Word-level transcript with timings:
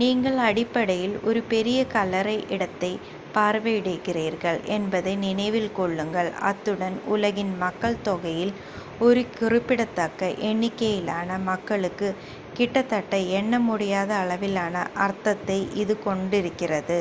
நீங்கள் 0.00 0.36
அடிப்படையில் 0.44 1.20
ஒரு 1.24 1.42
பெரிய 1.42 1.84
கல்லறை 1.86 2.44
இடத்தைப் 2.48 3.04
பார்வையிடுகிறீர்கள் 3.34 4.58
என்பதை 4.68 5.16
நினைவில் 5.16 5.70
கொள்ளுங்கள் 5.72 6.30
அத்துடன் 6.40 6.96
உலகின் 7.06 7.54
மக்கள் 7.58 8.02
தொகையில் 8.02 8.52
ஒரு 9.00 9.22
குறிப்பிடத்தக்க 9.38 10.22
எண்ணிக்கையிலான 10.48 11.38
மக்களுக்கு 11.44 12.10
கிட்டத்தட்ட 12.54 13.16
எண்ண 13.36 13.60
முடியாத 13.60 14.12
அளவிலான 14.16 14.74
அர்த்தத்தை 14.98 15.60
இது 15.76 15.96
கொண்டிருக்கிறது 15.98 17.00